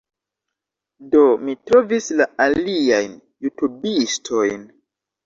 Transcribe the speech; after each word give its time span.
Do, 1.15 1.19
mi 1.49 1.53
trovis 1.71 2.07
la 2.21 2.27
aliajn 2.47 3.13
jutubistojn 3.47 4.65